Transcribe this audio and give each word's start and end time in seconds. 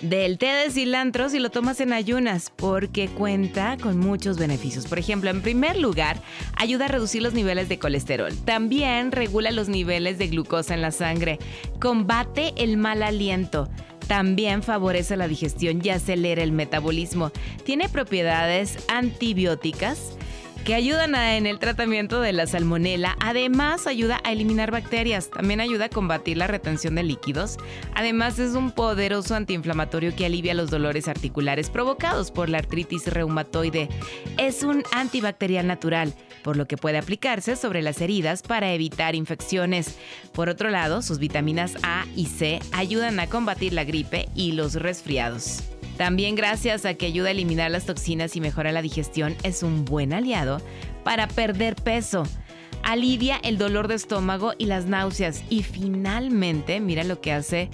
del 0.00 0.38
té 0.38 0.46
de 0.46 0.70
cilantro 0.70 1.28
si 1.28 1.38
lo 1.38 1.50
tomas 1.50 1.80
en 1.80 1.92
ayunas, 1.92 2.52
porque 2.54 3.08
cuenta 3.08 3.76
con 3.80 3.98
muchos 3.98 4.38
beneficios. 4.38 4.86
Por 4.86 4.98
ejemplo, 4.98 5.30
en 5.30 5.42
primer 5.42 5.76
lugar, 5.76 6.20
ayuda 6.56 6.86
a 6.86 6.88
reducir 6.88 7.22
los 7.22 7.34
niveles 7.34 7.68
de 7.68 7.78
colesterol. 7.78 8.32
También 8.44 9.12
regula 9.12 9.50
los 9.50 9.68
niveles 9.68 10.18
de 10.18 10.28
glucosa 10.28 10.74
en 10.74 10.82
la 10.82 10.90
sangre. 10.90 11.38
Combate 11.80 12.54
el 12.56 12.76
mal 12.76 13.02
aliento. 13.02 13.68
También 14.06 14.62
favorece 14.62 15.16
la 15.16 15.28
digestión 15.28 15.80
y 15.84 15.90
acelera 15.90 16.42
el 16.42 16.52
metabolismo. 16.52 17.30
Tiene 17.64 17.88
propiedades 17.88 18.78
antibióticas 18.88 20.17
que 20.68 20.74
ayudan 20.74 21.14
en 21.14 21.46
el 21.46 21.58
tratamiento 21.58 22.20
de 22.20 22.34
la 22.34 22.46
salmonela. 22.46 23.16
Además, 23.20 23.86
ayuda 23.86 24.20
a 24.22 24.32
eliminar 24.32 24.70
bacterias. 24.70 25.30
También 25.30 25.62
ayuda 25.62 25.86
a 25.86 25.88
combatir 25.88 26.36
la 26.36 26.46
retención 26.46 26.94
de 26.94 27.04
líquidos. 27.04 27.56
Además, 27.94 28.38
es 28.38 28.52
un 28.52 28.72
poderoso 28.72 29.34
antiinflamatorio 29.34 30.14
que 30.14 30.26
alivia 30.26 30.52
los 30.52 30.68
dolores 30.68 31.08
articulares 31.08 31.70
provocados 31.70 32.30
por 32.30 32.50
la 32.50 32.58
artritis 32.58 33.06
reumatoide. 33.06 33.88
Es 34.36 34.62
un 34.62 34.82
antibacterial 34.92 35.66
natural, 35.66 36.12
por 36.44 36.58
lo 36.58 36.68
que 36.68 36.76
puede 36.76 36.98
aplicarse 36.98 37.56
sobre 37.56 37.80
las 37.80 38.02
heridas 38.02 38.42
para 38.42 38.74
evitar 38.74 39.14
infecciones. 39.14 39.96
Por 40.34 40.50
otro 40.50 40.68
lado, 40.68 41.00
sus 41.00 41.18
vitaminas 41.18 41.78
A 41.82 42.04
y 42.14 42.26
C 42.26 42.60
ayudan 42.72 43.20
a 43.20 43.26
combatir 43.26 43.72
la 43.72 43.84
gripe 43.84 44.28
y 44.34 44.52
los 44.52 44.74
resfriados. 44.74 45.62
También 45.98 46.36
gracias 46.36 46.84
a 46.84 46.94
que 46.94 47.06
ayuda 47.06 47.28
a 47.28 47.32
eliminar 47.32 47.72
las 47.72 47.84
toxinas 47.84 48.36
y 48.36 48.40
mejora 48.40 48.70
la 48.70 48.82
digestión, 48.82 49.34
es 49.42 49.64
un 49.64 49.84
buen 49.84 50.12
aliado 50.12 50.62
para 51.02 51.26
perder 51.26 51.74
peso. 51.74 52.22
Alivia 52.84 53.36
el 53.42 53.58
dolor 53.58 53.88
de 53.88 53.96
estómago 53.96 54.52
y 54.58 54.66
las 54.66 54.86
náuseas. 54.86 55.42
Y 55.50 55.64
finalmente, 55.64 56.78
mira 56.78 57.02
lo 57.02 57.20
que 57.20 57.32
hace 57.32 57.68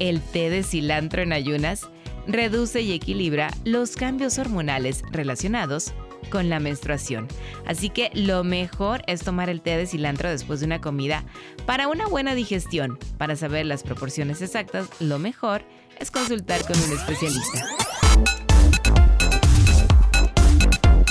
el 0.00 0.20
té 0.20 0.50
de 0.50 0.64
cilantro 0.64 1.22
en 1.22 1.32
ayunas. 1.32 1.88
Reduce 2.26 2.80
y 2.82 2.92
equilibra 2.92 3.50
los 3.64 3.94
cambios 3.94 4.38
hormonales 4.38 5.04
relacionados 5.12 5.94
con 6.28 6.48
la 6.48 6.58
menstruación. 6.58 7.28
Así 7.66 7.88
que 7.88 8.10
lo 8.14 8.42
mejor 8.42 9.02
es 9.06 9.22
tomar 9.22 9.48
el 9.48 9.62
té 9.62 9.76
de 9.76 9.86
cilantro 9.86 10.28
después 10.28 10.58
de 10.58 10.66
una 10.66 10.80
comida 10.80 11.24
para 11.66 11.86
una 11.86 12.08
buena 12.08 12.34
digestión. 12.34 12.98
Para 13.16 13.36
saber 13.36 13.66
las 13.66 13.84
proporciones 13.84 14.42
exactas, 14.42 14.88
lo 15.00 15.20
mejor 15.20 15.62
es 15.62 15.79
consultar 16.08 16.62
con 16.62 16.80
un 16.80 16.92
especialista. 16.92 17.66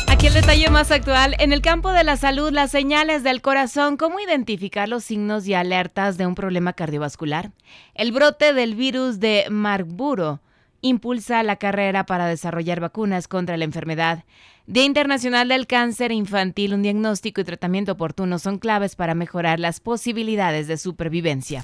Aquí 0.07 0.27
el 0.27 0.33
detalle 0.33 0.69
más 0.69 0.91
actual, 0.91 1.35
en 1.39 1.53
el 1.53 1.61
campo 1.61 1.91
de 1.91 2.03
la 2.03 2.17
salud, 2.17 2.51
las 2.51 2.71
señales 2.71 3.23
del 3.23 3.41
corazón, 3.41 3.95
cómo 3.97 4.19
identificar 4.19 4.89
los 4.89 5.03
signos 5.03 5.47
y 5.47 5.53
alertas 5.53 6.17
de 6.17 6.25
un 6.25 6.35
problema 6.35 6.73
cardiovascular. 6.73 7.51
El 7.93 8.11
brote 8.11 8.53
del 8.53 8.75
virus 8.75 9.19
de 9.19 9.45
Marburgo 9.49 10.39
impulsa 10.81 11.43
la 11.43 11.57
carrera 11.57 12.05
para 12.05 12.27
desarrollar 12.27 12.79
vacunas 12.79 13.27
contra 13.27 13.57
la 13.57 13.65
enfermedad. 13.65 14.23
Día 14.65 14.83
Internacional 14.83 15.47
del 15.47 15.67
Cáncer 15.67 16.11
Infantil, 16.11 16.73
un 16.73 16.83
diagnóstico 16.83 17.41
y 17.41 17.43
tratamiento 17.43 17.93
oportuno 17.93 18.39
son 18.39 18.59
claves 18.59 18.95
para 18.95 19.15
mejorar 19.15 19.59
las 19.59 19.79
posibilidades 19.79 20.67
de 20.67 20.77
supervivencia. 20.77 21.63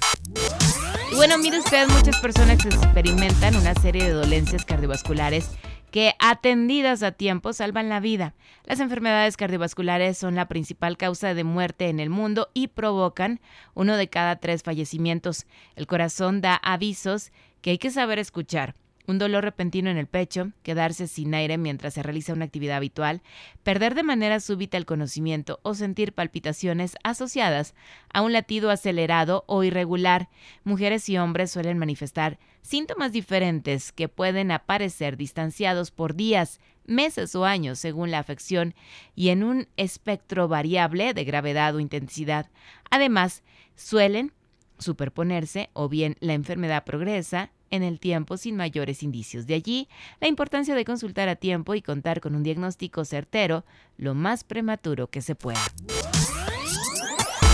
Y 1.10 1.14
bueno, 1.14 1.38
mire 1.38 1.58
usted, 1.58 1.88
muchas 1.88 2.20
personas 2.20 2.64
experimentan 2.64 3.56
una 3.56 3.74
serie 3.74 4.04
de 4.04 4.12
dolencias 4.12 4.64
cardiovasculares 4.64 5.50
que 5.90 6.14
atendidas 6.18 7.02
a 7.02 7.12
tiempo 7.12 7.52
salvan 7.52 7.88
la 7.88 8.00
vida. 8.00 8.34
Las 8.64 8.80
enfermedades 8.80 9.36
cardiovasculares 9.36 10.18
son 10.18 10.34
la 10.34 10.48
principal 10.48 10.96
causa 10.96 11.32
de 11.32 11.44
muerte 11.44 11.88
en 11.88 12.00
el 12.00 12.10
mundo 12.10 12.48
y 12.54 12.68
provocan 12.68 13.40
uno 13.74 13.96
de 13.96 14.08
cada 14.08 14.36
tres 14.36 14.62
fallecimientos. 14.62 15.46
El 15.76 15.86
corazón 15.86 16.40
da 16.40 16.56
avisos 16.56 17.30
que 17.62 17.70
hay 17.70 17.78
que 17.78 17.90
saber 17.90 18.18
escuchar 18.18 18.74
un 19.06 19.18
dolor 19.18 19.44
repentino 19.44 19.90
en 19.90 19.96
el 19.96 20.06
pecho, 20.06 20.52
quedarse 20.62 21.06
sin 21.06 21.34
aire 21.34 21.58
mientras 21.58 21.94
se 21.94 22.02
realiza 22.02 22.32
una 22.32 22.44
actividad 22.44 22.76
habitual, 22.76 23.22
perder 23.62 23.94
de 23.94 24.02
manera 24.02 24.40
súbita 24.40 24.76
el 24.76 24.86
conocimiento 24.86 25.60
o 25.62 25.74
sentir 25.74 26.12
palpitaciones 26.12 26.96
asociadas 27.04 27.74
a 28.12 28.22
un 28.22 28.32
latido 28.32 28.70
acelerado 28.70 29.44
o 29.46 29.64
irregular. 29.64 30.28
Mujeres 30.64 31.08
y 31.08 31.18
hombres 31.18 31.50
suelen 31.50 31.78
manifestar 31.78 32.38
síntomas 32.62 33.12
diferentes 33.12 33.92
que 33.92 34.08
pueden 34.08 34.50
aparecer 34.50 35.16
distanciados 35.16 35.90
por 35.90 36.14
días, 36.14 36.60
meses 36.84 37.34
o 37.34 37.44
años 37.44 37.78
según 37.78 38.10
la 38.10 38.18
afección 38.18 38.74
y 39.14 39.28
en 39.28 39.44
un 39.44 39.68
espectro 39.76 40.48
variable 40.48 41.14
de 41.14 41.24
gravedad 41.24 41.74
o 41.74 41.80
intensidad. 41.80 42.50
Además, 42.90 43.42
suelen 43.76 44.32
superponerse 44.78 45.70
o 45.72 45.88
bien 45.88 46.16
la 46.20 46.34
enfermedad 46.34 46.84
progresa 46.84 47.50
en 47.76 47.82
el 47.82 48.00
tiempo 48.00 48.36
sin 48.36 48.56
mayores 48.56 49.02
indicios. 49.02 49.46
De 49.46 49.54
allí 49.54 49.88
la 50.20 50.28
importancia 50.28 50.74
de 50.74 50.84
consultar 50.84 51.28
a 51.28 51.36
tiempo 51.36 51.74
y 51.74 51.82
contar 51.82 52.20
con 52.20 52.34
un 52.34 52.42
diagnóstico 52.42 53.04
certero 53.04 53.64
lo 53.96 54.14
más 54.14 54.44
prematuro 54.44 55.06
que 55.08 55.22
se 55.22 55.34
pueda. 55.34 55.60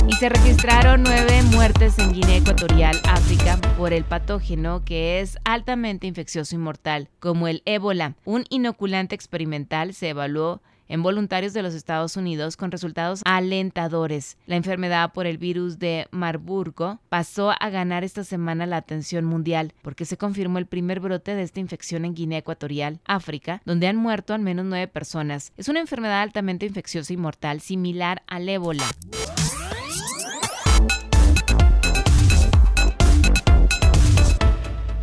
Y 0.09 0.15
se 0.15 0.29
registraron 0.29 1.05
nueve 1.05 1.43
muertes 1.53 1.97
en 2.01 2.13
Guinea 2.13 2.39
Ecuatorial, 2.39 3.01
África, 3.05 3.57
por 3.77 3.93
el 3.93 4.03
patógeno 4.03 4.85
que 4.85 5.21
es 5.21 5.39
altamente 5.45 6.09
infeccioso 6.09 6.57
y 6.57 6.59
mortal, 6.59 7.09
como 7.21 7.47
el 7.47 7.63
ébola. 7.67 8.17
Un 8.25 8.45
inoculante 8.51 9.15
experimental 9.15 9.95
se 9.95 10.09
evaluó 10.09 10.61
en 10.93 11.03
voluntarios 11.03 11.55
de 11.55 11.63
los 11.63 11.73
Estados 11.73 12.19
Unidos 12.19 12.59
con 12.59 12.71
resultados 12.71 13.23
alentadores. 13.25 14.37
La 14.45 14.57
enfermedad 14.57 15.15
por 15.15 15.27
el 15.27 15.39
virus 15.39 15.79
de 15.79 16.07
Marburgo 16.11 17.01
pasó 17.09 17.51
a 17.59 17.71
ganar 17.71 18.05
esta 18.05 18.25
semana 18.25 18.67
la 18.67 18.77
atención 18.77 19.25
mundial 19.25 19.73
porque 19.81 20.05
se 20.05 20.19
confirmó 20.19 20.59
el 20.59 20.67
primer 20.67 21.01
brote 21.01 21.35
de 21.35 21.45
esta 21.45 21.61
infección 21.61 22.05
en 22.05 22.15
Guinea 22.15 22.41
Ecuatorial, 22.41 23.01
África, 23.07 23.63
donde 23.65 23.87
han 23.87 23.97
muerto 23.97 24.35
al 24.35 24.43
menos 24.43 24.67
nueve 24.67 24.87
personas. 24.87 25.55
Es 25.57 25.69
una 25.69 25.81
enfermedad 25.81 26.21
altamente 26.21 26.67
infecciosa 26.67 27.15
y 27.15 27.17
mortal 27.17 27.63
similar 27.63 28.23
al 28.27 28.47
ébola. 28.51 28.85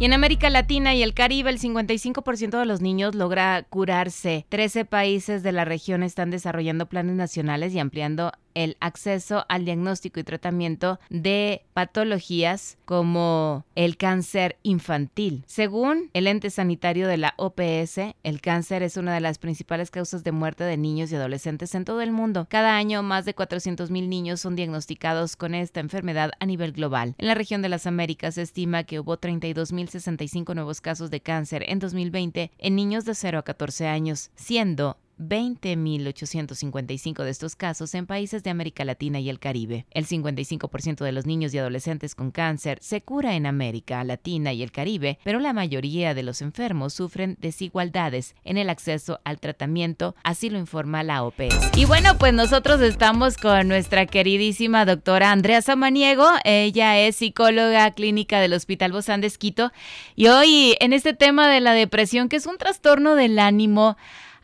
Y 0.01 0.05
en 0.05 0.13
América 0.13 0.49
Latina 0.49 0.95
y 0.95 1.03
el 1.03 1.13
Caribe, 1.13 1.49
el 1.49 1.59
55% 1.59 2.57
de 2.57 2.65
los 2.65 2.79
niños 2.79 3.15
logra 3.15 3.63
curarse. 3.63 4.45
13 4.47 4.85
países 4.85 5.43
de 5.43 5.51
la 5.51 5.65
región 5.65 6.03
están 6.03 6.31
desarrollando 6.31 6.85
planes 6.85 7.17
nacionales 7.17 7.73
y 7.73 7.79
ampliando 7.79 8.31
el 8.59 8.75
acceso 8.81 9.45
al 9.47 9.63
diagnóstico 9.63 10.19
y 10.19 10.23
tratamiento 10.23 10.99
de 11.09 11.63
patologías 11.73 12.77
como 12.83 13.65
el 13.75 13.95
cáncer 13.95 14.57
infantil. 14.63 15.45
Según 15.47 16.09
el 16.13 16.27
ente 16.27 16.49
sanitario 16.49 17.07
de 17.07 17.15
la 17.15 17.33
OPS, 17.37 18.15
el 18.23 18.41
cáncer 18.41 18.83
es 18.83 18.97
una 18.97 19.13
de 19.13 19.21
las 19.21 19.37
principales 19.37 19.91
causas 19.91 20.25
de 20.25 20.33
muerte 20.33 20.65
de 20.65 20.75
niños 20.75 21.09
y 21.11 21.15
adolescentes 21.15 21.73
en 21.73 21.85
todo 21.85 22.01
el 22.01 22.11
mundo. 22.11 22.47
Cada 22.49 22.75
año, 22.75 23.01
más 23.01 23.23
de 23.23 23.33
400.000 23.33 24.07
niños 24.09 24.41
son 24.41 24.57
diagnosticados 24.57 25.37
con 25.37 25.55
esta 25.55 25.79
enfermedad 25.79 26.31
a 26.41 26.45
nivel 26.45 26.73
global. 26.73 27.15
En 27.17 27.27
la 27.27 27.35
región 27.35 27.61
de 27.61 27.69
las 27.69 27.87
Américas 27.87 28.35
se 28.35 28.41
estima 28.41 28.83
que 28.83 28.99
hubo 28.99 29.17
32.065 29.17 30.53
nuevos 30.53 30.81
casos 30.81 31.09
de 31.09 31.21
cáncer 31.21 31.63
en 31.67 31.79
2020 31.79 32.51
en 32.57 32.75
niños 32.75 33.05
de 33.05 33.15
0 33.15 33.39
a 33.39 33.43
14 33.43 33.87
años, 33.87 34.31
siendo 34.35 34.97
20.855 35.19 37.23
de 37.23 37.29
estos 37.29 37.55
casos 37.55 37.93
en 37.93 38.07
países 38.07 38.43
de 38.43 38.49
América 38.49 38.85
Latina 38.85 39.19
y 39.19 39.29
el 39.29 39.39
Caribe. 39.39 39.85
El 39.91 40.07
55% 40.07 41.03
de 41.03 41.11
los 41.11 41.25
niños 41.25 41.53
y 41.53 41.59
adolescentes 41.59 42.15
con 42.15 42.31
cáncer 42.31 42.79
se 42.81 43.01
cura 43.01 43.35
en 43.35 43.45
América 43.45 44.03
Latina 44.03 44.53
y 44.53 44.63
el 44.63 44.71
Caribe, 44.71 45.19
pero 45.23 45.39
la 45.39 45.53
mayoría 45.53 46.13
de 46.13 46.23
los 46.23 46.41
enfermos 46.41 46.93
sufren 46.93 47.37
desigualdades 47.39 48.35
en 48.43 48.57
el 48.57 48.69
acceso 48.69 49.19
al 49.23 49.39
tratamiento, 49.39 50.15
así 50.23 50.49
lo 50.49 50.57
informa 50.57 51.03
la 51.03 51.23
OPS. 51.23 51.77
Y 51.77 51.85
bueno, 51.85 52.17
pues 52.17 52.33
nosotros 52.33 52.81
estamos 52.81 53.37
con 53.37 53.67
nuestra 53.67 54.05
queridísima 54.05 54.85
doctora 54.85 55.31
Andrea 55.31 55.61
Samaniego. 55.61 56.27
Ella 56.43 56.99
es 56.99 57.17
psicóloga 57.17 57.91
clínica 57.91 58.39
del 58.39 58.53
Hospital 58.53 58.91
Bozán 58.91 59.21
de 59.21 59.27
Esquito 59.27 59.71
y 60.15 60.27
hoy 60.27 60.75
en 60.79 60.93
este 60.93 61.13
tema 61.13 61.49
de 61.49 61.59
la 61.59 61.73
depresión, 61.73 62.29
que 62.29 62.37
es 62.37 62.45
un 62.45 62.57
trastorno 62.57 63.15
del 63.15 63.39
ánimo, 63.39 63.97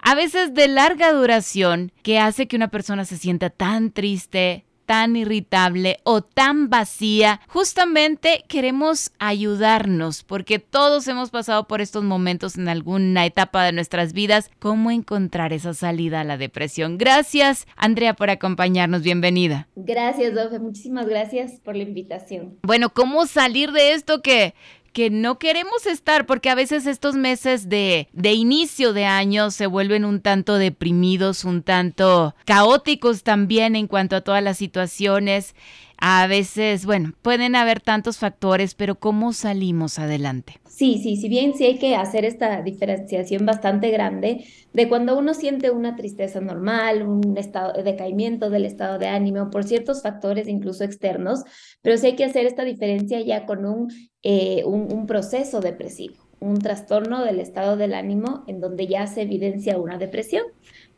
a 0.06 0.13
veces 0.13 0.54
de 0.54 0.68
larga 0.68 1.12
duración, 1.12 1.92
que 2.04 2.19
hace 2.19 2.48
que 2.48 2.56
una 2.56 2.68
persona 2.68 3.06
se 3.06 3.18
sienta 3.18 3.50
tan 3.50 3.90
triste, 3.90 4.63
tan 4.86 5.16
irritable 5.16 5.98
o 6.04 6.22
tan 6.22 6.69
vacía, 6.69 7.42
justamente 7.48 8.46
queremos 8.48 9.12
ayudarnos 9.18 10.22
porque 10.22 10.60
todos 10.60 11.07
hemos 11.07 11.31
pasado 11.31 11.68
por 11.68 11.81
estos 11.81 12.04
momentos 12.04 12.56
en 12.56 12.69
alguna 12.69 13.25
etapa 13.25 13.63
de 13.63 13.72
nuestras 13.72 14.13
vidas. 14.13 14.52
¿Cómo 14.60 14.92
encontrar 14.92 15.54
esa 15.54 15.74
salida 15.74 16.22
a 16.22 16.24
la 16.24 16.38
depresión? 16.38 17.00
Gracias, 17.00 17.66
Andrea, 17.75 18.13
por 18.13 18.30
acompañarnos. 18.30 19.02
Bienvenida. 19.02 19.68
Gracias, 19.75 20.36
Dofe. 20.36 20.60
Muchísimas 20.60 21.07
gracias 21.07 21.54
por 21.63 21.75
la 21.75 21.81
invitación. 21.81 22.60
Bueno, 22.62 22.92
¿cómo 22.92 23.25
salir 23.25 23.72
de 23.72 23.94
esto 23.94 24.22
que 24.22 24.54
que 24.95 25.09
no 25.09 25.39
queremos 25.39 25.86
estar 25.88 26.25
porque 26.25 26.50
a 26.50 26.56
veces 26.56 26.88
estos 26.88 27.15
meses 27.15 27.68
de, 27.68 28.07
de 28.13 28.31
inicio 28.31 28.94
de 28.94 29.03
año 29.03 29.51
se 29.51 29.68
vuelven 29.68 30.06
un 30.06 30.21
tanto 30.21 30.56
deprimidos, 30.56 31.44
un 31.44 31.63
tanto 31.63 32.33
caóticos 32.45 33.21
también 33.21 33.75
en 33.75 33.88
cuanto 33.88 34.15
a 34.15 34.21
todas 34.21 34.42
las 34.42 34.57
situaciones. 34.57 35.53
A 35.97 36.27
veces, 36.27 36.86
bueno, 36.86 37.13
pueden 37.21 37.56
haber 37.56 37.80
tantos 37.80 38.18
factores, 38.18 38.75
pero 38.75 38.95
¿cómo 38.95 39.33
salimos 39.33 39.97
adelante? 40.00 40.59
Sí, 40.68 41.00
sí, 41.01 41.15
si 41.15 41.30
bien 41.30 41.53
sí 41.53 41.63
hay 41.63 41.80
que 41.80 41.95
hacer 41.95 42.25
esta 42.25 42.62
diferenciación 42.62 43.45
bastante 43.45 43.92
grande 43.92 44.45
de 44.74 44.89
cuando 44.89 45.18
uno 45.18 45.33
siente 45.33 45.71
una 45.71 45.95
tristeza 45.95 46.42
normal, 46.42 47.03
un 47.03 47.38
estado 47.38 47.71
de 47.71 47.83
decaimiento 47.83 48.50
del 48.50 48.65
estado 48.65 49.00
de 49.00 49.07
ánimo 49.07 49.50
por 49.50 49.63
ciertos 49.63 50.01
factores 50.01 50.50
incluso 50.50 50.83
externos, 50.83 51.44
pero 51.81 51.97
sí 51.97 52.07
hay 52.07 52.15
que 52.18 52.25
hacer 52.25 52.45
esta 52.45 52.65
diferencia 52.65 53.21
ya 53.21 53.45
con 53.45 53.65
un, 53.65 53.88
eh, 54.21 54.63
un, 54.65 54.92
un 54.92 55.07
proceso 55.07 55.62
depresivo, 55.62 56.15
un 56.42 56.59
trastorno 56.59 57.24
del 57.24 57.39
estado 57.39 57.77
del 57.77 57.94
ánimo 57.94 58.44
en 58.47 58.59
donde 58.59 58.88
ya 58.88 59.07
se 59.07 59.21
evidencia 59.21 59.77
una 59.77 59.97
depresión. 59.97 60.44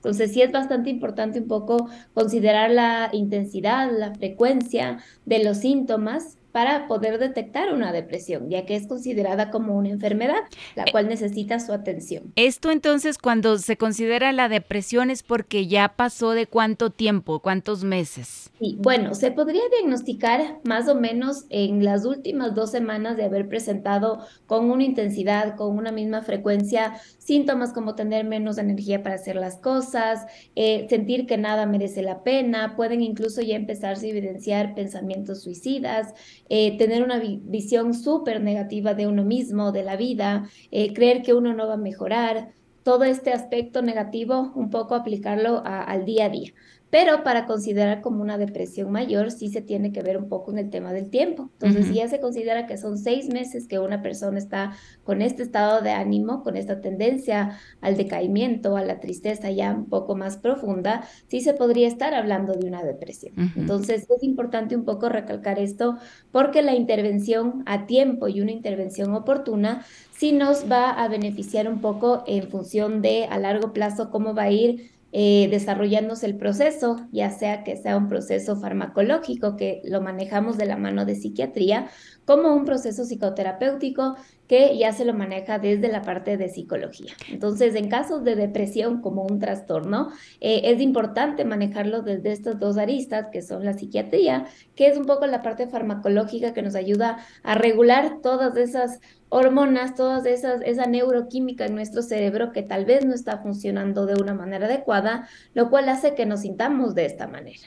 Entonces 0.07 0.31
sí 0.31 0.42
es 0.42 0.54
bastante 0.54 0.89
importante 0.89 1.42
un 1.42 1.50
poco 1.50 1.89
considerar 2.13 2.71
la 2.71 3.09
intensidad, 3.12 3.92
la 3.92 4.15
frecuencia 4.15 5.00
de 5.25 5.44
los 5.44 5.57
síntomas 5.57 6.38
para 6.51 6.88
poder 6.88 7.19
detectar 7.19 7.73
una 7.73 7.91
depresión, 7.91 8.49
ya 8.49 8.65
que 8.65 8.75
es 8.75 8.88
considerada 8.88 9.51
como 9.51 9.77
una 9.77 9.89
enfermedad, 9.89 10.41
la 10.75 10.83
eh, 10.83 10.91
cual 10.91 11.07
necesita 11.07 11.59
su 11.59 11.73
atención. 11.73 12.31
Esto 12.35 12.71
entonces 12.71 13.17
cuando 13.17 13.57
se 13.57 13.77
considera 13.77 14.31
la 14.31 14.49
depresión 14.49 15.09
es 15.09 15.23
porque 15.23 15.67
ya 15.67 15.89
pasó 15.95 16.31
de 16.31 16.47
cuánto 16.47 16.89
tiempo, 16.89 17.39
cuántos 17.39 17.83
meses. 17.83 18.51
Sí, 18.59 18.77
bueno, 18.79 19.13
se 19.13 19.31
podría 19.31 19.61
diagnosticar 19.71 20.59
más 20.63 20.88
o 20.88 20.95
menos 20.95 21.45
en 21.49 21.83
las 21.83 22.05
últimas 22.05 22.55
dos 22.55 22.71
semanas 22.71 23.17
de 23.17 23.25
haber 23.25 23.47
presentado 23.47 24.25
con 24.47 24.71
una 24.71 24.83
intensidad, 24.83 25.55
con 25.55 25.77
una 25.77 25.91
misma 25.91 26.21
frecuencia, 26.21 26.99
síntomas 27.19 27.73
como 27.73 27.95
tener 27.95 28.25
menos 28.25 28.57
energía 28.57 29.03
para 29.03 29.15
hacer 29.15 29.35
las 29.35 29.57
cosas, 29.57 30.25
eh, 30.55 30.88
sentir 30.89 31.27
que 31.27 31.38
nada 31.38 31.65
merece 31.65 32.01
la 32.01 32.23
pena, 32.23 32.75
pueden 32.75 33.01
incluso 33.01 33.41
ya 33.41 33.55
empezarse 33.55 34.07
a 34.07 34.09
evidenciar 34.09 34.73
pensamientos 34.75 35.44
suicidas, 35.44 36.13
eh, 36.49 36.77
tener 36.77 37.03
una 37.03 37.19
visión 37.19 37.94
súper 37.94 38.41
negativa 38.41 38.94
de 38.94 39.07
uno 39.07 39.23
mismo, 39.23 39.71
de 39.71 39.83
la 39.83 39.97
vida, 39.97 40.49
eh, 40.71 40.94
creer 40.94 41.21
que 41.21 41.33
uno 41.33 41.53
no 41.53 41.67
va 41.67 41.75
a 41.75 41.77
mejorar, 41.77 42.53
todo 42.83 43.03
este 43.03 43.33
aspecto 43.33 43.81
negativo, 43.81 44.53
un 44.55 44.69
poco 44.69 44.95
aplicarlo 44.95 45.61
al 45.65 46.05
día 46.05 46.25
a 46.25 46.29
día. 46.29 46.53
Pero 46.89 47.24
para 47.24 47.45
considerar 47.45 48.01
como 48.01 48.22
una 48.22 48.38
depresión 48.38 48.92
mayor, 48.92 49.31
sí 49.31 49.50
se 49.50 49.62
tiene 49.62 49.92
que 49.92 50.01
ver 50.01 50.18
un 50.18 50.30
poco 50.30 50.51
en 50.51 50.57
el 50.57 50.69
tema 50.69 50.94
del 50.94 51.10
tiempo. 51.10 51.50
Entonces, 51.54 51.88
si 51.88 51.95
ya 51.95 52.07
se 52.07 52.22
considera 52.22 52.66
que 52.66 52.78
son 52.78 52.98
seis 52.98 53.28
meses 53.28 53.68
que 53.68 53.80
una 53.80 54.01
persona 54.01 54.38
está 54.38 54.74
con 55.04 55.22
este 55.22 55.44
estado 55.44 55.81
de 55.81 55.92
ánimo, 55.92 56.44
con 56.44 56.56
esta 56.56 56.80
tendencia 56.80 57.57
al 57.81 57.98
decaimiento, 57.98 58.78
a 58.78 58.84
la 58.84 59.00
tristeza 59.01 59.51
ya 59.51 59.74
un 59.74 59.89
poco 59.89 60.16
más 60.16 60.38
profunda, 60.38 61.04
sí 61.28 61.42
se 61.42 61.54
podría 61.54 61.88
estar 61.88 62.13
hablando 62.13 62.54
de 62.54 62.68
una 62.68 62.84
depresión. 62.84 63.33
Entonces, 63.56 64.07
es 64.10 64.24
importante 64.24 64.75
un 64.75 64.86
poco 64.86 65.10
recalcar 65.10 65.60
esto 65.60 65.98
porque 66.31 66.62
la 66.62 66.75
intervención 66.75 67.63
a 67.66 67.86
tiempo 67.86 68.30
y 68.30 68.40
una 68.40 68.51
intervención 68.51 69.13
oportuna 69.13 69.86
sí 70.12 70.31
nos 70.31 70.72
va 70.72 70.92
a 70.92 71.07
beneficiar 71.10 71.68
un 71.68 71.81
poco 71.81 72.24
en 72.28 72.50
función 72.50 73.01
de 73.01 73.25
a 73.25 73.38
largo 73.38 73.74
plazo 73.74 74.10
cómo 74.10 74.33
va 74.33 74.44
a 74.44 74.51
ir 74.51 74.96
eh, 75.19 75.48
desarrollándose 75.50 76.28
el 76.28 76.38
proceso, 76.38 77.08
ya 77.12 77.31
sea 77.31 77.64
que 77.64 77.75
sea 77.75 77.98
un 77.98 78.08
proceso 78.08 78.56
farmacológico 78.62 79.56
que 79.58 79.81
lo 79.84 80.00
manejamos 80.00 80.60
de 80.60 80.68
la 80.68 80.78
mano 80.78 81.06
de 81.06 81.16
psiquiatría, 81.16 81.90
como 82.27 82.53
un 82.53 82.65
proceso 82.65 83.06
psicoterapéutico 83.06 84.18
que 84.47 84.77
ya 84.77 84.91
se 84.91 85.06
lo 85.06 85.13
maneja 85.13 85.59
desde 85.59 85.89
la 85.89 86.01
parte 86.01 86.38
de 86.38 86.50
psicología. 86.50 87.13
Entonces, 87.29 87.74
en 87.75 87.89
casos 87.89 88.24
de 88.24 88.35
depresión 88.35 89.01
como 89.01 89.24
un 89.24 89.39
trastorno, 89.39 90.12
eh, 90.39 90.62
es 90.65 90.81
importante 90.81 91.45
manejarlo 91.45 92.01
desde 92.01 92.33
estas 92.33 92.59
dos 92.59 92.77
aristas, 92.77 93.27
que 93.31 93.41
son 93.41 93.63
la 93.63 93.74
psiquiatría, 93.74 94.45
que 94.75 94.88
es 94.88 94.97
un 94.97 95.06
poco 95.06 95.25
la 95.25 95.41
parte 95.41 95.68
farmacológica 95.68 96.53
que 96.53 96.62
nos 96.62 96.75
ayuda 96.75 97.18
a 97.44 97.56
regular 97.56 98.19
todas 98.21 98.56
esas 98.57 99.00
hormonas, 99.30 99.95
todas 99.95 100.25
esas, 100.25 100.62
esa 100.62 100.85
neuroquímica 100.85 101.65
en 101.65 101.75
nuestro 101.75 102.01
cerebro 102.01 102.53
que 102.53 102.63
tal 102.63 102.85
vez 102.85 103.06
no 103.06 103.13
está 103.13 103.39
funcionando 103.39 104.06
de 104.06 104.15
una 104.15 104.33
manera 104.33 104.68
adecuada, 104.68 105.27
lo 105.53 105.69
cual 105.69 105.89
hace 105.89 106.15
que 106.15 106.25
nos 106.25 106.41
sintamos 106.41 106.95
de 106.95 107.06
esta 107.06 107.27
manera. 107.27 107.59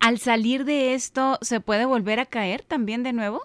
Al 0.00 0.18
salir 0.18 0.64
de 0.64 0.94
esto, 0.94 1.38
¿se 1.42 1.60
puede 1.60 1.84
volver 1.84 2.18
a 2.20 2.24
caer 2.24 2.62
también 2.62 3.02
de 3.02 3.12
nuevo? 3.12 3.42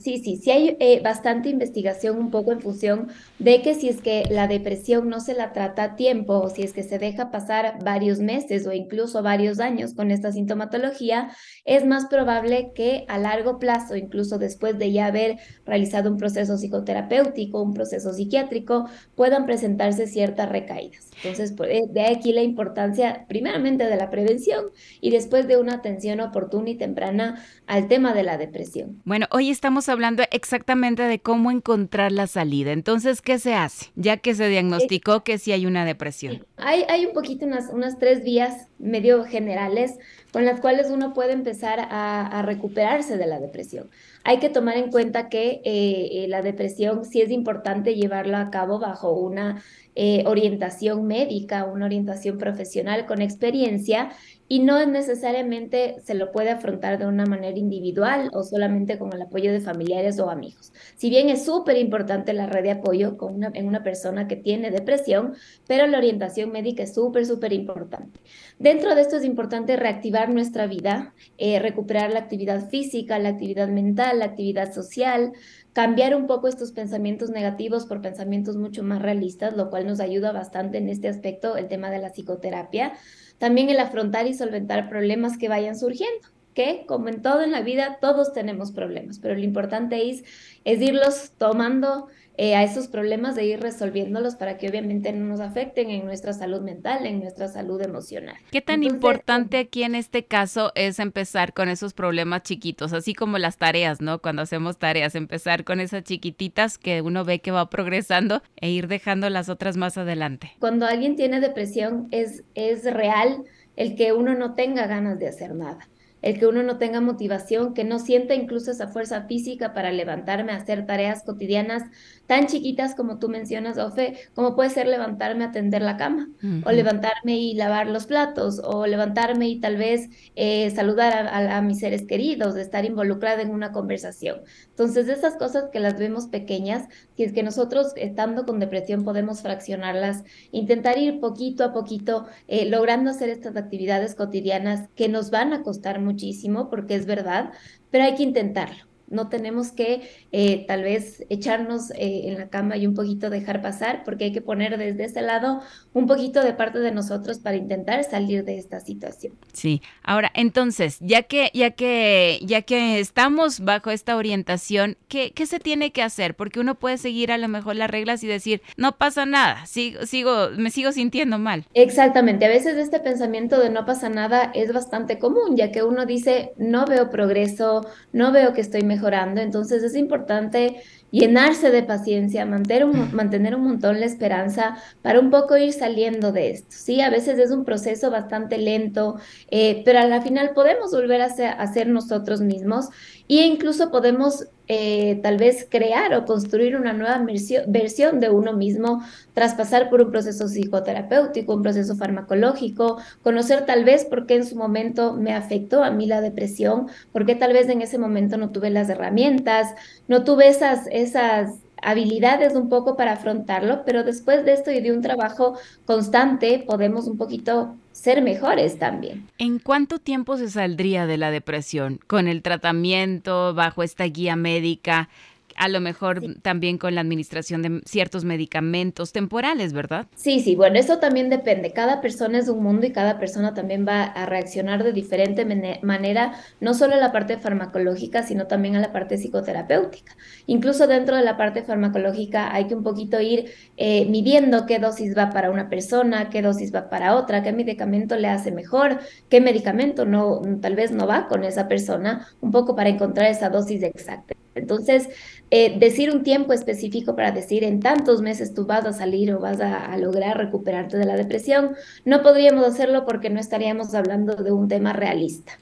Sí, 0.00 0.14
Sí, 0.24 0.36
sí, 0.36 0.50
hay 0.50 0.76
eh, 0.80 1.00
bastante 1.02 1.50
investigación 1.50 2.18
un 2.18 2.30
poco 2.30 2.52
en 2.52 2.60
función 2.60 3.08
de 3.38 3.60
que 3.60 3.74
si 3.74 3.90
es 3.90 4.00
que 4.00 4.24
la 4.30 4.48
depresión 4.48 5.08
no 5.10 5.20
se 5.20 5.34
la 5.34 5.52
trata 5.52 5.82
a 5.82 5.96
tiempo 5.96 6.38
o 6.38 6.48
si 6.48 6.62
es 6.62 6.72
que 6.72 6.82
se 6.82 6.98
deja 6.98 7.30
pasar 7.30 7.78
varios 7.84 8.20
meses 8.20 8.66
o 8.66 8.72
incluso 8.72 9.22
varios 9.22 9.60
años 9.60 9.92
con 9.94 10.10
esta 10.10 10.32
sintomatología, 10.32 11.30
es 11.64 11.84
más 11.84 12.06
probable 12.06 12.72
que 12.74 13.04
a 13.08 13.18
largo 13.18 13.58
plazo, 13.58 13.96
incluso 13.96 14.38
después 14.38 14.78
de 14.78 14.92
ya 14.92 15.06
haber 15.06 15.38
realizado 15.66 16.10
un 16.10 16.16
proceso 16.16 16.56
psicoterapéutico, 16.56 17.62
un 17.62 17.74
proceso 17.74 18.12
psiquiátrico, 18.12 18.88
puedan 19.14 19.44
presentarse 19.44 20.06
ciertas 20.06 20.48
recaídas. 20.48 21.10
Entonces, 21.16 21.52
pues, 21.56 21.70
eh, 21.70 21.82
de 21.90 22.06
aquí 22.06 22.32
la 22.32 22.42
importancia 22.42 23.26
primeramente 23.28 23.84
de 23.84 23.96
la 23.96 24.10
prevención 24.10 24.66
y 25.00 25.10
después 25.10 25.46
de 25.48 25.56
una 25.56 25.74
atención 25.74 26.20
oportuna 26.20 26.70
y 26.70 26.76
temprana 26.76 27.44
al 27.66 27.88
tema 27.88 28.14
de 28.14 28.22
la 28.22 28.38
depresión. 28.38 29.02
Bueno, 29.04 29.26
hoy 29.30 29.50
estamos 29.50 29.73
hablando 29.88 30.22
exactamente 30.30 31.02
de 31.02 31.18
cómo 31.18 31.50
encontrar 31.50 32.12
la 32.12 32.26
salida. 32.26 32.72
Entonces, 32.72 33.20
¿qué 33.20 33.38
se 33.38 33.54
hace? 33.54 33.86
Ya 33.94 34.16
que 34.16 34.34
se 34.34 34.48
diagnosticó 34.48 35.24
que 35.24 35.38
sí 35.38 35.52
hay 35.52 35.66
una 35.66 35.84
depresión. 35.84 36.46
Hay, 36.56 36.84
hay 36.88 37.06
un 37.06 37.12
poquito 37.12 37.46
unas, 37.46 37.70
unas 37.70 37.98
tres 37.98 38.22
vías 38.24 38.68
medio 38.78 39.24
generales 39.24 39.98
con 40.32 40.44
las 40.44 40.60
cuales 40.60 40.90
uno 40.90 41.14
puede 41.14 41.32
empezar 41.32 41.78
a, 41.90 42.42
recuperarse 42.42 43.16
de 43.16 43.26
la 43.26 43.38
depresión. 43.38 43.88
Hay 44.26 44.38
que 44.38 44.48
tomar 44.48 44.78
en 44.78 44.90
cuenta 44.90 45.28
que 45.28 45.60
eh, 45.64 46.24
eh, 46.24 46.26
la 46.28 46.40
depresión 46.40 47.04
sí 47.04 47.20
es 47.20 47.30
importante 47.30 47.94
llevarla 47.94 48.40
a 48.40 48.50
cabo 48.50 48.78
bajo 48.78 49.12
una 49.12 49.62
eh, 49.96 50.24
orientación 50.26 51.06
médica, 51.06 51.66
una 51.66 51.84
orientación 51.84 52.38
profesional 52.38 53.04
con 53.04 53.20
experiencia 53.20 54.10
y 54.48 54.60
no 54.60 54.84
necesariamente 54.86 55.96
se 56.02 56.14
lo 56.14 56.32
puede 56.32 56.50
afrontar 56.50 56.98
de 56.98 57.06
una 57.06 57.26
manera 57.26 57.56
individual 57.56 58.28
o 58.32 58.42
solamente 58.42 58.98
con 58.98 59.12
el 59.12 59.22
apoyo 59.22 59.52
de 59.52 59.60
familiares 59.60 60.18
o 60.18 60.30
amigos. 60.30 60.72
Si 60.96 61.10
bien 61.10 61.28
es 61.28 61.44
súper 61.44 61.76
importante 61.76 62.32
la 62.32 62.46
red 62.46 62.62
de 62.62 62.70
apoyo 62.72 63.16
con 63.18 63.34
una, 63.34 63.50
en 63.54 63.68
una 63.68 63.82
persona 63.82 64.26
que 64.26 64.36
tiene 64.36 64.70
depresión, 64.70 65.34
pero 65.66 65.86
la 65.86 65.98
orientación 65.98 66.50
médica 66.50 66.82
es 66.82 66.94
súper, 66.94 67.24
súper 67.26 67.52
importante. 67.52 68.20
Dentro 68.58 68.94
de 68.94 69.02
esto 69.02 69.16
es 69.16 69.24
importante 69.24 69.76
reactivar 69.76 70.30
nuestra 70.30 70.66
vida, 70.66 71.14
recuperar 71.38 72.12
la 72.12 72.20
actividad 72.20 72.68
física, 72.68 73.18
la 73.18 73.30
actividad 73.30 73.68
mental, 73.68 74.13
la 74.18 74.26
actividad 74.26 74.72
social, 74.72 75.32
cambiar 75.72 76.14
un 76.14 76.26
poco 76.26 76.48
estos 76.48 76.72
pensamientos 76.72 77.30
negativos 77.30 77.86
por 77.86 78.00
pensamientos 78.00 78.56
mucho 78.56 78.82
más 78.82 79.02
realistas, 79.02 79.56
lo 79.56 79.70
cual 79.70 79.86
nos 79.86 80.00
ayuda 80.00 80.32
bastante 80.32 80.78
en 80.78 80.88
este 80.88 81.08
aspecto, 81.08 81.56
el 81.56 81.68
tema 81.68 81.90
de 81.90 81.98
la 81.98 82.10
psicoterapia. 82.10 82.94
También 83.38 83.68
el 83.68 83.80
afrontar 83.80 84.26
y 84.26 84.34
solventar 84.34 84.88
problemas 84.88 85.36
que 85.36 85.48
vayan 85.48 85.76
surgiendo 85.78 86.28
que, 86.54 86.84
como 86.86 87.08
en 87.08 87.20
todo 87.20 87.42
en 87.42 87.50
la 87.50 87.60
vida, 87.60 87.98
todos 88.00 88.32
tenemos 88.32 88.72
problemas, 88.72 89.18
pero 89.18 89.34
lo 89.34 89.40
importante 89.40 90.08
es, 90.08 90.24
es 90.64 90.80
irlos 90.80 91.32
tomando 91.36 92.06
eh, 92.36 92.56
a 92.56 92.64
esos 92.64 92.88
problemas 92.88 93.36
de 93.36 93.44
ir 93.44 93.60
resolviéndolos 93.60 94.34
para 94.34 94.58
que 94.58 94.68
obviamente 94.68 95.12
no 95.12 95.24
nos 95.24 95.40
afecten 95.40 95.90
en 95.90 96.04
nuestra 96.04 96.32
salud 96.32 96.62
mental, 96.62 97.06
en 97.06 97.20
nuestra 97.20 97.48
salud 97.48 97.80
emocional. 97.80 98.34
¿Qué 98.50 98.60
tan 98.60 98.82
importante 98.82 99.58
aquí 99.58 99.84
en 99.84 99.94
este 99.94 100.24
caso 100.24 100.72
es 100.74 100.98
empezar 100.98 101.52
con 101.52 101.68
esos 101.68 101.94
problemas 101.94 102.42
chiquitos, 102.42 102.92
así 102.92 103.14
como 103.14 103.38
las 103.38 103.56
tareas, 103.56 104.00
¿no? 104.00 104.20
Cuando 104.20 104.42
hacemos 104.42 104.78
tareas, 104.78 105.14
empezar 105.14 105.64
con 105.64 105.78
esas 105.78 106.02
chiquititas 106.02 106.76
que 106.76 107.02
uno 107.02 107.24
ve 107.24 107.40
que 107.40 107.52
va 107.52 107.70
progresando 107.70 108.42
e 108.56 108.70
ir 108.70 108.88
dejando 108.88 109.30
las 109.30 109.48
otras 109.48 109.76
más 109.76 109.96
adelante. 109.96 110.50
Cuando 110.58 110.86
alguien 110.86 111.14
tiene 111.14 111.40
depresión 111.40 112.08
es, 112.10 112.42
es 112.54 112.84
real 112.84 113.44
el 113.76 113.94
que 113.94 114.12
uno 114.12 114.34
no 114.34 114.54
tenga 114.54 114.86
ganas 114.86 115.18
de 115.18 115.28
hacer 115.28 115.54
nada 115.54 115.88
el 116.24 116.38
que 116.38 116.46
uno 116.46 116.62
no 116.62 116.78
tenga 116.78 117.02
motivación, 117.02 117.74
que 117.74 117.84
no 117.84 117.98
sienta 117.98 118.34
incluso 118.34 118.70
esa 118.70 118.88
fuerza 118.88 119.24
física 119.24 119.74
para 119.74 119.92
levantarme 119.92 120.52
a 120.52 120.56
hacer 120.56 120.86
tareas 120.86 121.22
cotidianas 121.22 121.82
tan 122.26 122.46
chiquitas 122.46 122.94
como 122.94 123.18
tú 123.18 123.28
mencionas, 123.28 123.76
Ofe, 123.76 124.14
como 124.34 124.56
puede 124.56 124.70
ser 124.70 124.86
levantarme 124.86 125.44
a 125.44 125.52
tender 125.52 125.82
la 125.82 125.98
cama, 125.98 126.30
o 126.64 126.72
levantarme 126.72 127.36
y 127.36 127.52
lavar 127.52 127.88
los 127.88 128.06
platos, 128.06 128.58
o 128.64 128.86
levantarme 128.86 129.48
y 129.48 129.60
tal 129.60 129.76
vez 129.76 130.08
eh, 130.34 130.70
saludar 130.70 131.28
a, 131.28 131.60
mis 131.60 131.80
seres 131.80 132.06
queridos, 132.06 132.54
de 132.54 132.62
estar 132.62 132.86
involucrada 132.86 133.42
en 133.42 133.50
una 133.50 133.72
conversación. 133.72 134.40
Entonces, 134.70 135.08
esas 135.08 135.36
cosas 135.36 135.64
que 135.70 135.80
las 135.80 135.98
vemos 135.98 136.28
pequeñas, 136.28 136.88
es 137.18 137.32
que 137.32 137.42
nosotros 137.42 137.92
estando 137.96 138.44
con 138.44 138.58
depresión 138.58 139.04
podemos 139.04 139.42
fraccionarlas, 139.42 140.24
intentar 140.50 140.98
ir 140.98 141.20
poquito 141.20 141.64
a 141.64 141.72
poquito 141.72 142.26
eh, 142.48 142.64
logrando 142.66 143.10
hacer 143.10 143.28
estas 143.28 143.56
actividades 143.56 144.14
cotidianas 144.14 144.88
que 144.96 145.08
nos 145.08 145.30
van 145.30 145.52
a 145.52 145.62
costar 145.62 146.00
muchísimo, 146.14 146.70
porque 146.70 146.94
es 146.96 147.06
verdad, 147.06 147.52
pero 147.90 148.04
hay 148.04 148.14
que 148.16 148.22
intentarlo. 148.24 148.84
No 149.14 149.28
tenemos 149.28 149.70
que 149.70 150.02
eh, 150.32 150.64
tal 150.66 150.82
vez 150.82 151.24
echarnos 151.30 151.90
eh, 151.92 152.22
en 152.24 152.34
la 152.34 152.48
cama 152.48 152.76
y 152.76 152.86
un 152.86 152.94
poquito 152.94 153.30
dejar 153.30 153.62
pasar, 153.62 154.02
porque 154.04 154.24
hay 154.24 154.32
que 154.32 154.40
poner 154.40 154.76
desde 154.76 155.04
ese 155.04 155.22
lado 155.22 155.60
un 155.92 156.06
poquito 156.06 156.42
de 156.42 156.52
parte 156.52 156.80
de 156.80 156.92
nosotros 156.92 157.38
para 157.38 157.56
intentar 157.56 158.04
salir 158.04 158.44
de 158.44 158.58
esta 158.58 158.80
situación. 158.80 159.34
Sí. 159.52 159.82
Ahora, 160.02 160.30
entonces, 160.34 160.98
ya 161.00 161.22
que 161.22 161.50
ya 161.54 161.70
que 161.70 162.40
ya 162.42 162.62
que 162.62 162.98
estamos 162.98 163.60
bajo 163.60 163.90
esta 163.90 164.16
orientación, 164.16 164.96
¿qué, 165.08 165.32
qué 165.32 165.46
se 165.46 165.60
tiene 165.60 165.92
que 165.92 166.02
hacer? 166.02 166.34
Porque 166.34 166.60
uno 166.60 166.74
puede 166.74 166.98
seguir 166.98 167.30
a 167.30 167.38
lo 167.38 167.48
mejor 167.48 167.76
las 167.76 167.90
reglas 167.90 168.24
y 168.24 168.26
decir, 168.26 168.62
no 168.76 168.96
pasa 168.96 169.26
nada, 169.26 169.66
sigo, 169.66 170.06
sigo, 170.06 170.50
me 170.56 170.70
sigo 170.70 170.92
sintiendo 170.92 171.38
mal. 171.38 171.64
Exactamente. 171.74 172.46
A 172.46 172.48
veces 172.48 172.76
este 172.76 173.00
pensamiento 173.00 173.60
de 173.60 173.70
no 173.70 173.84
pasa 173.84 174.08
nada 174.08 174.50
es 174.54 174.72
bastante 174.72 175.18
común, 175.18 175.56
ya 175.56 175.70
que 175.70 175.82
uno 175.82 176.06
dice, 176.06 176.52
no 176.56 176.86
veo 176.86 177.10
progreso, 177.10 177.86
no 178.12 178.32
veo 178.32 178.54
que 178.54 178.60
estoy 178.62 178.82
mejor 178.82 179.03
mejorando. 179.04 179.40
Entonces 179.40 179.82
es 179.82 179.94
importante 179.96 180.82
llenarse 181.10 181.70
de 181.70 181.82
paciencia, 181.82 182.44
mantener 182.44 182.84
un, 182.84 183.14
mantener 183.14 183.54
un 183.54 183.62
montón 183.64 184.00
la 184.00 184.06
esperanza 184.06 184.76
para 185.02 185.20
un 185.20 185.30
poco 185.30 185.56
ir 185.56 185.72
saliendo 185.72 186.32
de 186.32 186.50
esto. 186.50 186.68
Sí, 186.70 187.00
a 187.00 187.10
veces 187.10 187.38
es 187.38 187.50
un 187.50 187.64
proceso 187.64 188.10
bastante 188.10 188.58
lento, 188.58 189.16
eh, 189.50 189.82
pero 189.84 190.00
a 190.00 190.06
la 190.06 190.22
final 190.22 190.50
podemos 190.54 190.90
volver 190.90 191.20
a 191.20 191.28
ser, 191.28 191.54
a 191.56 191.72
ser 191.72 191.86
nosotros 191.86 192.40
mismos 192.40 192.88
e 193.28 193.46
incluso 193.46 193.90
podemos 193.90 194.46
eh, 194.66 195.20
tal 195.22 195.36
vez 195.36 195.66
crear 195.70 196.14
o 196.14 196.24
construir 196.24 196.76
una 196.76 196.94
nueva 196.94 197.22
versión 197.66 198.20
de 198.20 198.30
uno 198.30 198.54
mismo 198.54 199.02
tras 199.34 199.54
pasar 199.54 199.90
por 199.90 200.00
un 200.00 200.10
proceso 200.10 200.46
psicoterapéutico, 200.46 201.54
un 201.54 201.62
proceso 201.62 201.96
farmacológico, 201.96 202.98
conocer 203.22 203.66
tal 203.66 203.84
vez 203.84 204.04
por 204.04 204.26
qué 204.26 204.36
en 204.36 204.46
su 204.46 204.56
momento 204.56 205.14
me 205.14 205.34
afectó 205.34 205.84
a 205.84 205.90
mí 205.90 206.06
la 206.06 206.20
depresión, 206.20 206.88
por 207.12 207.26
qué 207.26 207.34
tal 207.34 207.52
vez 207.52 207.68
en 207.68 207.82
ese 207.82 207.98
momento 207.98 208.38
no 208.38 208.50
tuve 208.50 208.70
las 208.70 208.88
herramientas, 208.88 209.74
no 210.08 210.24
tuve 210.24 210.48
esas, 210.48 210.86
esas 210.90 211.50
habilidades 211.84 212.54
un 212.54 212.68
poco 212.68 212.96
para 212.96 213.12
afrontarlo, 213.12 213.84
pero 213.84 214.02
después 214.02 214.44
de 214.44 214.54
esto 214.54 214.70
y 214.70 214.80
de 214.80 214.92
un 214.92 215.02
trabajo 215.02 215.56
constante 215.84 216.64
podemos 216.66 217.06
un 217.06 217.16
poquito 217.16 217.76
ser 217.92 218.22
mejores 218.22 218.78
también. 218.78 219.28
¿En 219.38 219.58
cuánto 219.58 219.98
tiempo 219.98 220.36
se 220.36 220.50
saldría 220.50 221.06
de 221.06 221.16
la 221.16 221.30
depresión 221.30 222.00
con 222.06 222.26
el 222.26 222.42
tratamiento 222.42 223.54
bajo 223.54 223.82
esta 223.82 224.04
guía 224.04 224.34
médica? 224.34 225.08
A 225.56 225.68
lo 225.68 225.80
mejor 225.80 226.20
también 226.42 226.78
con 226.78 226.94
la 226.94 227.00
administración 227.00 227.62
de 227.62 227.80
ciertos 227.84 228.24
medicamentos 228.24 229.12
temporales, 229.12 229.72
¿verdad? 229.72 230.06
Sí, 230.14 230.40
sí, 230.40 230.56
bueno, 230.56 230.78
eso 230.78 230.98
también 230.98 231.30
depende. 231.30 231.72
Cada 231.72 232.00
persona 232.00 232.38
es 232.38 232.48
un 232.48 232.62
mundo 232.62 232.86
y 232.86 232.92
cada 232.92 233.18
persona 233.18 233.54
también 233.54 233.86
va 233.86 234.02
a 234.04 234.26
reaccionar 234.26 234.84
de 234.84 234.92
diferente 234.92 235.44
manera, 235.82 236.34
no 236.60 236.74
solo 236.74 236.94
a 236.94 236.98
la 236.98 237.12
parte 237.12 237.38
farmacológica, 237.38 238.22
sino 238.22 238.46
también 238.46 238.76
a 238.76 238.80
la 238.80 238.92
parte 238.92 239.16
psicoterapéutica. 239.16 240.16
Incluso 240.46 240.86
dentro 240.86 241.16
de 241.16 241.22
la 241.22 241.36
parte 241.36 241.62
farmacológica 241.62 242.54
hay 242.54 242.66
que 242.66 242.74
un 242.74 242.82
poquito 242.82 243.20
ir 243.20 243.50
eh, 243.76 244.06
midiendo 244.06 244.66
qué 244.66 244.78
dosis 244.78 245.16
va 245.16 245.30
para 245.30 245.50
una 245.50 245.68
persona, 245.68 246.30
qué 246.30 246.42
dosis 246.42 246.74
va 246.74 246.88
para 246.88 247.16
otra, 247.16 247.42
qué 247.42 247.52
medicamento 247.52 248.16
le 248.16 248.28
hace 248.28 248.50
mejor, 248.52 248.98
qué 249.28 249.40
medicamento 249.40 250.04
no, 250.04 250.40
tal 250.60 250.76
vez 250.76 250.92
no 250.92 251.06
va 251.06 251.28
con 251.28 251.44
esa 251.44 251.68
persona, 251.68 252.26
un 252.40 252.50
poco 252.50 252.74
para 252.76 252.90
encontrar 252.90 253.30
esa 253.30 253.50
dosis 253.50 253.82
exacta. 253.82 254.34
Entonces, 254.54 255.08
eh, 255.56 255.78
decir 255.78 256.10
un 256.10 256.24
tiempo 256.24 256.52
específico 256.52 257.14
para 257.14 257.30
decir 257.30 257.62
en 257.62 257.78
tantos 257.78 258.20
meses 258.20 258.54
tú 258.54 258.66
vas 258.66 258.84
a 258.86 258.92
salir 258.92 259.32
o 259.32 259.38
vas 259.38 259.60
a, 259.60 259.96
lograr 259.98 260.36
recuperarte 260.36 260.98
de 260.98 261.04
la 261.04 261.14
depresión, 261.14 261.76
no 262.04 262.24
podríamos 262.24 262.66
hacerlo 262.66 263.04
porque 263.04 263.30
no 263.30 263.38
estaríamos 263.38 263.94
hablando 263.94 264.34
de 264.34 264.50
un 264.50 264.66
tema 264.66 264.92
realista. 264.92 265.52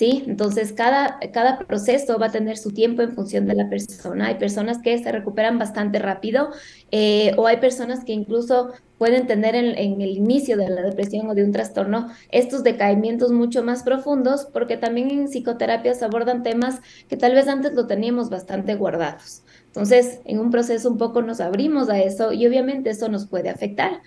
¿Sí? 0.00 0.24
Entonces, 0.26 0.72
cada, 0.72 1.18
cada 1.30 1.58
proceso 1.58 2.18
va 2.18 2.28
a 2.28 2.30
tener 2.32 2.56
su 2.56 2.70
tiempo 2.70 3.02
en 3.02 3.12
función 3.14 3.46
de 3.46 3.54
la 3.54 3.68
persona. 3.68 4.28
Hay 4.28 4.36
personas 4.36 4.78
que 4.78 4.96
se 4.96 5.12
recuperan 5.12 5.58
bastante 5.58 5.98
rápido 5.98 6.48
eh, 6.90 7.34
o 7.36 7.46
hay 7.46 7.58
personas 7.58 8.02
que 8.02 8.14
incluso 8.14 8.72
pueden 8.96 9.26
tener 9.26 9.54
en, 9.54 9.76
el 10.00 10.16
inicio 10.16 10.56
de 10.56 10.70
la 10.70 10.80
depresión 10.80 11.28
o 11.28 11.34
de 11.34 11.44
un 11.44 11.52
trastorno 11.52 12.08
estos 12.30 12.62
decaimientos 12.62 13.30
mucho 13.30 13.62
más 13.62 13.82
profundos, 13.82 14.46
porque 14.50 14.78
también 14.78 15.10
en 15.10 15.28
psicoterapia 15.28 15.92
se 15.92 16.06
abordan 16.06 16.42
temas 16.42 16.80
que 17.06 17.18
tal 17.18 17.34
vez 17.34 17.46
antes 17.46 17.74
lo 17.74 17.86
teníamos 17.86 18.30
bastante 18.30 18.76
guardados. 18.76 19.42
Entonces, 19.66 20.22
en 20.24 20.38
un 20.38 20.50
proceso 20.50 20.88
un 20.88 20.96
poco 20.96 21.20
nos 21.20 21.42
abrimos 21.42 21.90
a 21.90 22.00
eso 22.00 22.32
y 22.32 22.46
obviamente 22.46 22.88
eso 22.88 23.10
nos 23.10 23.26
puede 23.26 23.50
afectar. 23.50 24.00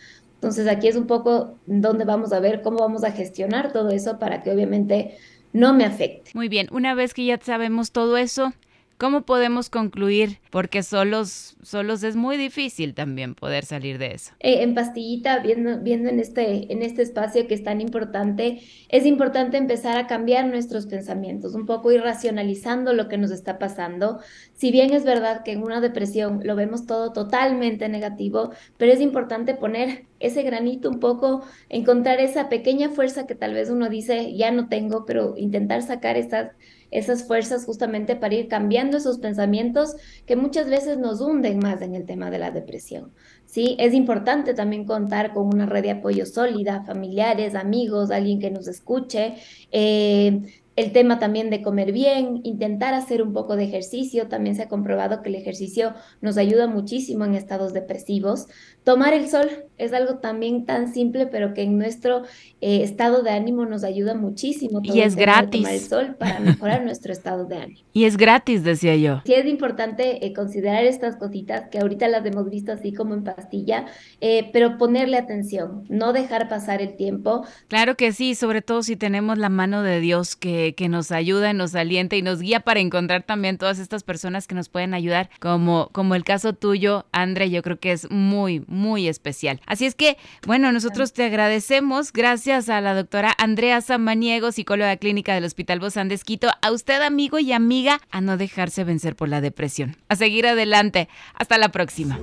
Entonces, 0.44 0.68
aquí 0.68 0.88
es 0.88 0.96
un 0.96 1.06
poco 1.08 1.60
donde 1.68 2.04
vamos 2.04 2.34
a 2.34 2.40
ver 2.40 2.64
cómo 2.64 2.80
vamos 2.80 3.04
a 3.04 3.12
gestionar 3.12 3.72
todo 3.72 3.90
eso 3.90 4.18
para 4.20 4.42
que 4.42 4.52
obviamente 4.52 5.18
no 5.54 5.74
me 5.74 5.86
afecte. 5.86 6.32
Muy 6.34 6.50
bien, 6.50 6.68
una 6.72 6.94
vez 6.96 7.14
que 7.14 7.26
ya 7.26 7.40
sabemos 7.42 7.92
todo 7.92 8.18
eso, 8.18 8.54
¿Cómo 8.98 9.22
podemos 9.26 9.70
concluir? 9.70 10.40
Porque 10.52 10.84
solos, 10.84 11.58
solos 11.62 12.04
es 12.04 12.16
muy 12.16 12.38
difícil 12.38 12.94
también 12.94 13.36
poder 13.36 13.66
salir 13.66 13.98
de 13.98 14.14
eso. 14.14 14.34
Eh, 14.40 14.62
en 14.64 14.76
pastillita, 14.76 15.40
viendo, 15.40 15.80
viendo 15.80 16.10
en, 16.10 16.20
este, 16.20 16.72
en 16.72 16.82
este 16.84 17.02
espacio 17.02 17.48
que 17.48 17.56
es 17.56 17.64
tan 17.64 17.82
importante, 17.82 18.62
es 18.90 19.06
importante 19.06 19.58
empezar 19.58 19.98
a 19.98 20.08
cambiar 20.08 20.48
nuestros 20.48 20.86
pensamientos, 20.86 21.54
un 21.56 21.66
poco 21.66 21.92
ir 21.92 22.02
racionalizando 22.02 22.94
lo 22.94 23.10
que 23.10 23.18
nos 23.18 23.32
está 23.32 23.60
pasando. 23.60 24.20
Si 24.54 24.72
bien 24.72 24.94
es 24.94 25.04
verdad 25.04 25.44
que 25.44 25.52
en 25.52 25.64
una 25.64 25.82
depresión 25.82 26.42
lo 26.44 26.56
vemos 26.56 26.86
todo 26.86 27.12
totalmente 27.12 27.90
negativo, 27.90 28.52
pero 28.78 28.94
es 28.94 29.02
importante 29.02 29.56
poner 29.56 30.06
ese 30.20 30.44
granito 30.44 30.90
un 30.90 31.00
poco, 31.00 31.44
encontrar 31.68 32.20
esa 32.22 32.48
pequeña 32.48 32.90
fuerza 32.90 33.28
que 33.28 33.36
tal 33.36 33.54
vez 33.54 33.70
uno 33.70 33.90
dice, 33.90 34.34
ya 34.36 34.52
no 34.52 34.70
tengo, 34.70 35.06
pero 35.06 35.36
intentar 35.38 35.82
sacar 35.82 36.16
esas 36.16 36.52
esas 36.94 37.28
fuerzas 37.28 37.66
justamente 37.66 38.16
para 38.16 38.36
ir 38.36 38.48
cambiando 38.48 38.98
esos 38.98 39.18
pensamientos 39.18 39.96
que 40.26 40.36
muchas 40.36 40.70
veces 40.70 40.98
nos 40.98 41.22
hunden 41.22 41.60
más 41.60 41.82
en 41.82 41.96
el 41.96 42.06
tema 42.06 42.30
de 42.30 42.40
la 42.40 42.52
depresión. 42.52 43.12
¿sí? 43.46 43.76
Es 43.80 43.94
importante 43.94 44.54
también 44.54 44.86
contar 44.86 45.34
con 45.34 45.48
una 45.48 45.66
red 45.66 45.84
de 45.84 45.92
apoyo 45.92 46.26
sólida, 46.26 46.84
familiares, 46.86 47.56
amigos, 47.56 48.12
alguien 48.12 48.40
que 48.40 48.52
nos 48.52 48.68
escuche. 48.68 49.36
Eh, 49.72 50.42
el 50.76 50.92
tema 50.92 51.20
también 51.20 51.52
de 51.52 51.62
comer 51.62 51.92
bien, 51.92 52.42
intentar 52.44 52.96
hacer 52.96 53.22
un 53.22 53.32
poco 53.32 53.56
de 53.56 53.66
ejercicio, 53.66 54.28
también 54.28 54.56
se 54.56 54.64
ha 54.64 54.70
comprobado 54.70 55.22
que 55.22 55.30
el 55.30 55.36
ejercicio 55.36 55.94
nos 56.20 56.38
ayuda 56.38 56.66
muchísimo 56.68 57.26
en 57.26 57.36
estados 57.36 57.74
depresivos. 57.74 58.48
Tomar 58.84 59.14
el 59.14 59.30
sol 59.30 59.50
es 59.78 59.94
algo 59.94 60.16
también 60.16 60.66
tan 60.66 60.94
simple, 60.94 61.26
pero 61.28 61.54
que 61.54 61.64
en 61.64 61.78
nuestro 61.78 62.24
eh, 62.62 62.84
estado 62.84 63.24
de 63.24 63.32
ánimo 63.32 63.66
nos 63.66 63.84
ayuda 63.84 64.14
muchísimo. 64.14 64.82
y 64.84 65.02
es 65.02 65.16
gratis. 65.16 65.62
Tomar 65.62 65.74
el 65.74 65.80
sol 65.80 66.16
para 66.18 66.40
mejorar 66.40 66.84
nuestro 66.86 67.12
estado 67.12 67.46
de 67.46 67.58
ánimo. 67.58 67.80
Y 67.94 68.06
es 68.06 68.18
gratis, 68.18 68.64
decía 68.64 68.96
yo. 68.96 69.22
Sí, 69.26 69.34
es 69.34 69.46
importante 69.46 70.26
eh, 70.26 70.34
considerar 70.34 70.84
estas 70.86 71.16
cositas 71.16 71.70
que 71.70 71.80
ahorita 71.80 72.08
las 72.08 72.26
hemos 72.26 72.50
visto 72.50 72.72
así 72.72 72.94
como 72.94 73.14
en 73.14 73.24
pastilla, 73.24 73.86
eh, 74.22 74.50
pero 74.54 74.78
ponerle 74.78 75.18
atención, 75.18 75.84
no 75.90 76.14
dejar 76.14 76.50
pasar 76.50 76.82
el 76.82 76.96
tiempo. 76.96 77.46
Claro 77.68 77.96
que 77.96 78.12
sí, 78.12 78.36
sobre 78.36 78.62
todo 78.62 78.84
si 78.84 78.96
tenemos 78.96 79.38
la 79.38 79.50
mano 79.50 79.82
de 79.82 80.00
Dios 80.00 80.36
que, 80.36 80.76
que 80.76 80.90
nos 80.90 81.12
ayuda, 81.12 81.54
nos 81.54 81.76
alienta 81.76 82.16
y 82.16 82.22
nos 82.22 82.42
guía 82.42 82.60
para 82.62 82.80
encontrar 82.80 83.24
también 83.24 83.58
todas 83.58 83.80
estas 83.80 84.04
personas 84.04 84.48
que 84.48 84.56
nos 84.56 84.70
pueden 84.70 84.94
ayudar, 84.94 85.30
como, 85.40 85.90
como 85.92 86.16
el 86.16 86.24
caso 86.24 86.54
tuyo, 86.54 87.06
André, 87.12 87.50
yo 87.50 87.62
creo 87.62 87.80
que 87.80 87.92
es 87.92 88.10
muy, 88.12 88.64
muy 88.74 89.08
especial. 89.08 89.62
Así 89.66 89.86
es 89.86 89.96
que, 89.96 90.18
bueno, 90.46 90.72
nosotros 90.72 91.14
te 91.14 91.24
agradecemos, 91.24 92.12
gracias 92.12 92.70
a 92.70 92.82
la 92.82 92.94
doctora 92.94 93.34
Andrea 93.38 93.82
Samaniego, 93.82 94.52
psicóloga 94.52 94.98
clínica 94.98 95.34
del 95.34 95.46
Hospital 95.46 95.80
Bozán 95.80 96.10
de 96.10 96.16
Esquito, 96.16 96.50
a 96.62 96.72
usted 96.72 97.02
amigo 97.02 97.40
y 97.40 97.54
amiga, 97.54 98.02
a 98.12 98.22
no 98.22 98.38
dejarse 98.38 98.84
vencer 98.84 99.16
por 99.16 99.30
la 99.30 99.42
depresión, 99.42 99.96
a 100.10 100.16
seguir 100.16 100.48
adelante. 100.48 101.08
Hasta 101.34 101.58
la 101.58 101.70
próxima. 101.70 102.20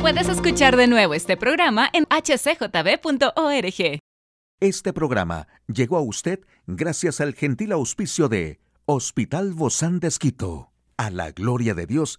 Puedes 0.00 0.28
escuchar 0.28 0.76
de 0.76 0.86
nuevo 0.86 1.14
este 1.14 1.36
programa 1.36 1.88
en 1.92 2.04
hcjb.org. 2.04 4.00
Este 4.60 4.92
programa 4.92 5.48
llegó 5.66 5.96
a 5.96 6.02
usted 6.02 6.40
gracias 6.66 7.20
al 7.20 7.34
gentil 7.34 7.72
auspicio 7.72 8.28
de 8.28 8.60
Hospital 8.86 9.54
Bozán 9.54 10.00
de 10.00 10.08
Esquito, 10.08 10.72
a 10.98 11.10
la 11.10 11.32
gloria 11.32 11.74
de 11.74 11.86
Dios 11.86 12.18